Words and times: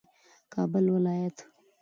کابل 0.53 0.85
ولایت 0.93 1.35